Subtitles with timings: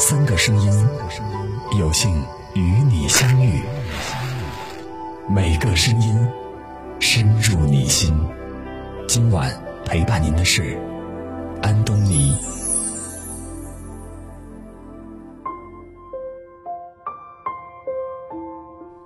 [0.00, 0.72] 三个声音，
[1.76, 2.08] 有幸
[2.54, 3.60] 与你相遇。
[5.28, 6.16] 每个声音
[7.00, 8.16] 深入你心。
[9.08, 9.52] 今晚
[9.84, 10.78] 陪伴您的是
[11.62, 12.32] 安东尼。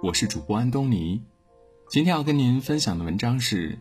[0.02, 1.22] 我是主播安东尼。
[1.88, 3.78] 今天要跟您分享的文章是：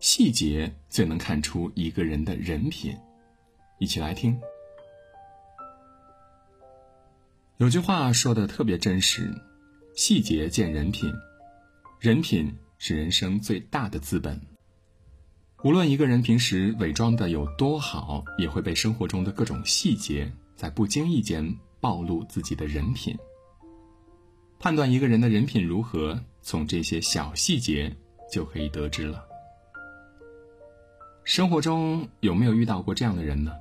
[0.00, 2.94] 细节最能看出一个人的人品。
[3.78, 4.38] 一起来听。
[7.62, 9.32] 有句话说的特别真实：
[9.94, 11.08] 细节见人品，
[12.00, 14.40] 人品是人生最大的资本。
[15.62, 23.16] 无论一个人平时伪装的有多好，也会被生活中的各种细节在不经意间暴露自己的人品。
[24.58, 27.96] 判断一个人的人品如何，从这些小细节
[28.28, 29.24] 就可以得知了。
[31.22, 33.52] 生活中有没有遇到过这样的人呢？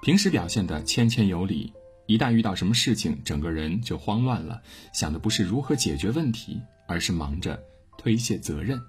[0.00, 1.70] 平时表现的谦谦有礼。
[2.06, 4.62] 一旦遇到什么事情，整个人就慌乱了，
[4.92, 7.60] 想的不是如何解决问题，而是忙着
[7.98, 8.80] 推卸责任。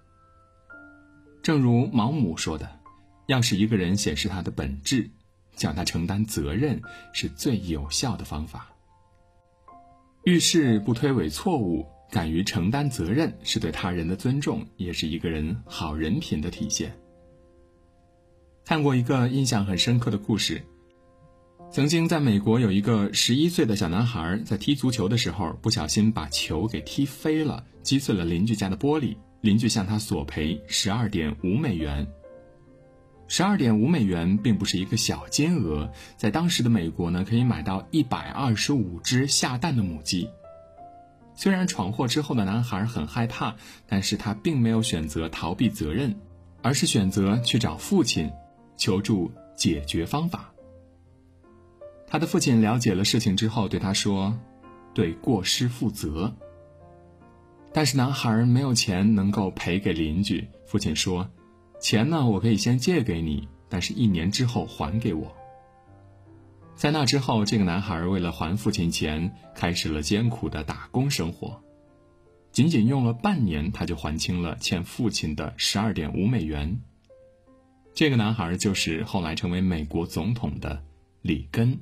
[1.42, 2.70] 正如毛姆说的
[3.28, 5.10] ：“要是一个人显示他的本质，
[5.56, 6.80] 叫他承担责任，
[7.14, 8.70] 是最有效的方法。
[10.24, 16.96] 遇事不推诿错误，敢于承担责任，是对他人的尊重，也是一个人好人品的体现。”
[18.64, 20.62] 看过一个印象很深刻的故事。
[21.70, 29.16] 曾经在美国有一个十一岁的小男孩在踢足球的时候，不小心把球给踢飞了，击碎了邻居家的玻璃。
[29.42, 32.08] 邻居向他索赔十二点五美元。
[33.28, 40.28] 十二点五美元并不是一个小金额，在当时的美国呢，可以买到一百二十五只下蛋的母鸡。
[41.36, 46.16] 虽然闯祸之后的男孩很害怕，但是他并没有选择逃避责任，
[46.64, 48.32] 而是选择去找父亲，
[48.76, 50.52] 求助解决方法。
[52.10, 54.40] 他的父亲了解了事情之后，对他说
[54.96, 56.34] ：“对过失负责。”
[57.74, 60.48] 但是男孩没有钱能够赔给邻居。
[60.66, 61.30] 父亲说
[61.82, 65.36] ：“钱呢，我可以先借给你，但是一年之后还给我。”
[66.76, 71.62] 在那之后，这个男孩为了还父亲钱，开始了艰苦的打工生活。
[72.52, 76.80] 仅仅用了半年，他就还清了欠父亲的十二点五美元。
[77.94, 80.84] 这个男孩就是后来成为美国总统的
[81.22, 81.80] 里根。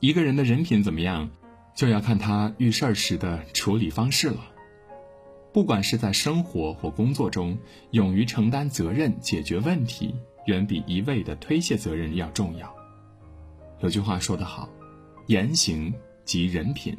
[0.00, 1.28] 一个人的人品怎么样，
[1.74, 4.40] 就要看他遇事儿时的处理方式了。
[5.52, 7.58] 不管是在生活或工作中，
[7.90, 10.14] 勇于承担责任、解决问题，
[10.46, 12.74] 远比一味的推卸责任要重要。
[13.80, 14.70] 有句话说得好
[15.28, 15.92] ：“言行
[16.24, 16.96] 即人品。”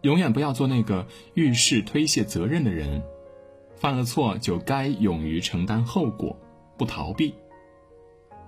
[0.00, 3.02] 永远不要做那个遇事推卸责任的人。
[3.74, 6.38] 犯了错就该勇于承担后果，
[6.78, 7.34] 不逃避。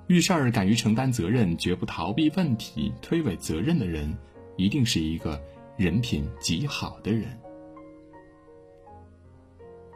[0.08, 4.16] 遇事儿敢于承担责任，绝不逃避问题、推诿责任的人，
[4.56, 5.38] 一定是一个
[5.76, 7.38] 人品极好的人。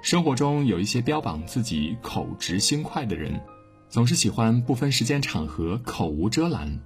[0.02, 3.40] 生活中有一些标榜自己口直心快的人，
[3.88, 6.78] 总是喜欢不分时间场合口无遮拦，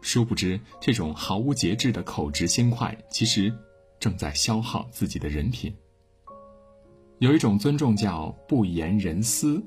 [0.00, 3.52] 殊不知这种毫无节制的口直心快，其实
[4.00, 5.74] 正在消耗自己的人品。
[7.18, 9.62] 有一种尊重叫不言人私。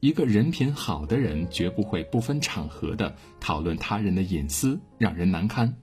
[0.00, 5.76] 一个人品好的人，绝不会不分场合的讨论他人的隐私，让人难堪。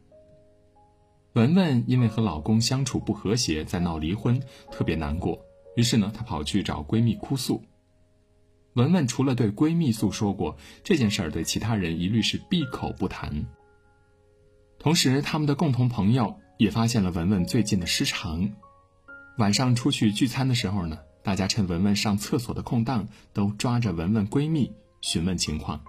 [1.33, 4.41] 文文因为和老公相处不和谐，在闹离婚，
[4.71, 5.39] 特别难过。
[5.75, 7.63] 于是呢，她跑去找闺蜜哭诉。
[8.73, 13.45] 文文除了对闺蜜诉说过这件事儿，对其他人一律是闭口不谈。
[14.79, 18.49] 同时，他们的共同朋友也发现了文文最近的失常。
[19.37, 20.97] 晚上出去聚餐的时候呢。
[21.27, 24.71] 大家趁文文上厕所的空档，都抓着文文闺蜜
[25.01, 25.83] 询问情况。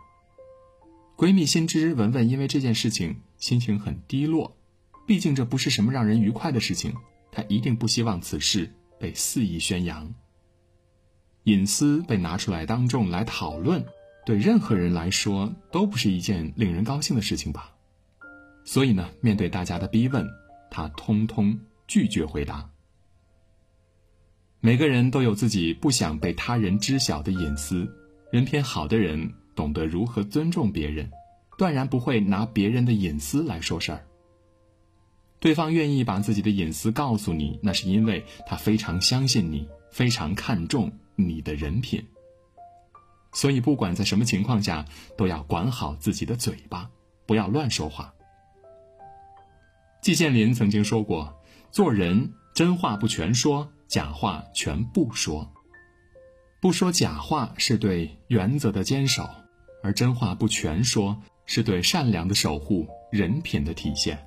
[1.16, 4.56] 闺蜜心知文文因为这件事情心情很低落，
[5.06, 6.92] 毕竟这不是什么让人愉快的事情，
[7.30, 10.12] 她一定不希望此事被肆意宣扬。
[11.44, 13.86] 隐私被拿出来当众来讨论，
[14.26, 17.76] 对任何人来说都不是一件令人高兴的事情吧。
[18.64, 20.26] 所以呢，面对大家的逼问，
[20.68, 22.68] 她通通拒绝回答。
[24.60, 27.88] 每个人都有自己不想被他人知晓的隐私，
[28.32, 31.08] 人品好的人懂得如何尊重别人，
[31.56, 34.04] 断然不会拿别人的隐私来说事儿。
[35.38, 42.04] 对方愿意把自己的隐私告诉你，那是因为他非常相信你，非常看重你的人品。
[43.32, 44.84] 所以，不管在什么情况下，
[45.16, 46.90] 都要管好自己的嘴巴，
[47.26, 48.12] 不要乱说话。
[50.02, 51.40] 季羡林曾经说过
[51.70, 55.50] ：“做人真话不全说。”假话全不说，
[56.60, 59.26] 不说假话是对原则的坚守，
[59.82, 64.18] 而真话不全说是对善良的守护，人品的体现。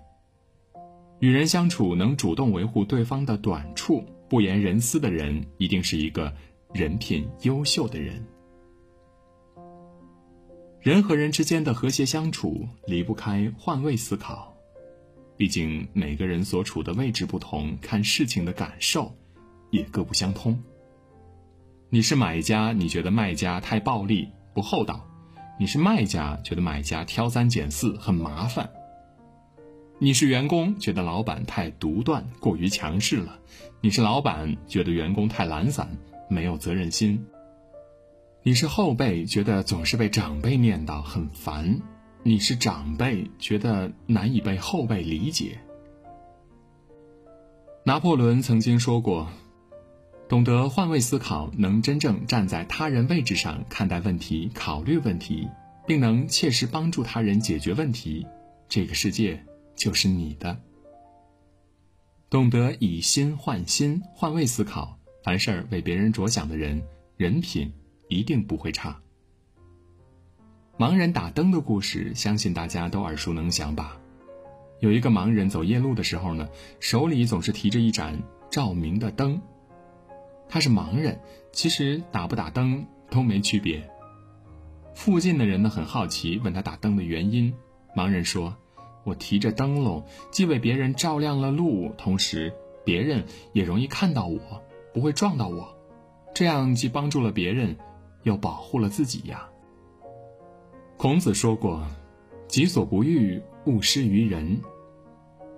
[1.19, 6.33] 与人相处能主动维护对方的短处，不言人私的人，一定是一个
[6.73, 8.25] 人品优秀的人。
[10.79, 14.51] 人和人之间的和谐相处离不开换位思考，
[15.37, 19.15] 毕竟每个人所处的位置不同，看事情的感受
[19.71, 20.62] 也各不相通。
[21.89, 24.97] 你是买家，你觉得卖家太暴力不厚道；
[25.59, 28.68] 你是卖家，觉得买家挑三拣四很麻烦；
[29.97, 33.39] 你是员工，觉得老板太独断过于强势了；
[33.81, 35.89] 你是老板，觉得员工太懒散
[36.29, 37.25] 没有责任心。
[38.44, 41.79] 你是后辈，觉得总是被长辈念叨很烦；
[42.23, 45.59] 你是长辈，觉得难以被后辈理解。
[47.83, 49.27] 拿破仑曾经说过
[50.31, 55.50] ：“懂得换位思考，能真正站在他人位置上看待问题、考虑问题，
[55.86, 58.25] 并能切实帮助他人解决问题，
[58.69, 59.44] 这个世界
[59.75, 60.57] 就是你的。”
[62.31, 66.81] 懂得以心换心、换位思考，凡事为别人着想的人，
[67.18, 67.69] 人品。
[68.07, 69.01] 一定不会差。
[70.78, 73.98] 盲人打灯的故事，相信大家都耳熟能详吧？
[74.80, 76.48] 有一个盲人走夜路的时候呢，
[76.80, 78.18] 手里总是提着一盏
[78.50, 79.42] 照明的灯。
[80.51, 81.19] 他是盲人，
[81.53, 83.89] 其实打不打灯都没区别。
[84.94, 87.53] 附近的人呢很好奇，问他打灯的原因。
[87.95, 88.57] 盲人说
[89.06, 92.53] ：“我提着灯笼，既为别人照亮了路，同时
[92.83, 94.62] 别人也容易看到我，
[94.94, 95.74] 不会撞到我。
[96.36, 97.77] 这样既帮助了别人。”
[98.24, 99.50] 又保护了自己呀。
[100.95, 101.88] 孔子说过
[102.47, 104.62] ：“己所不欲，勿施于人。”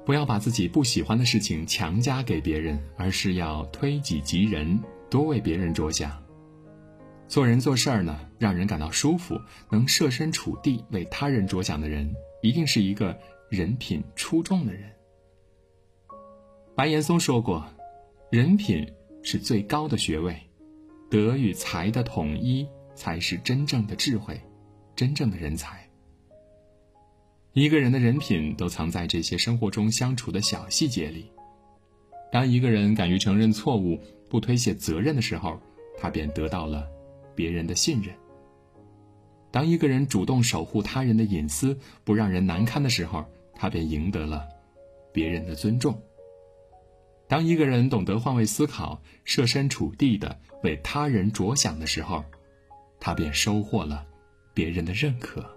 [0.05, 4.79] 不要把自己不喜欢的事情强加给别人，而是要推己及人，
[5.09, 6.21] 多为别人着想。
[7.27, 9.39] 做人做事儿呢，让人感到舒服，
[9.71, 13.17] 能设身处地为他人着想的人，一定是一个
[13.49, 14.91] 人品出众的人。
[16.75, 17.65] 白岩松说过
[18.29, 18.85] ：“人品
[19.23, 20.35] 是最高的学位。”
[21.09, 24.41] 德与才的统一，才是真正的智慧，
[24.95, 25.82] 真正的人才。
[27.53, 31.29] 一个人的人品都藏在这些生活中相处的小细节里。
[32.31, 35.59] 当一个人敢于承认错误，不推卸责任的时候，
[35.99, 36.87] 他便得到了
[37.35, 38.15] 别人的信任。
[39.51, 43.23] 当一个人主动守护他人的隐私，不让人难堪的时候，
[43.53, 44.47] 他便赢得了
[45.11, 46.01] 别人的尊重。
[47.27, 52.25] 当一个人懂得换位思考、设身处地的为他人着想的时候，
[52.99, 54.03] 他便收获了
[54.55, 55.52] 别人的认可。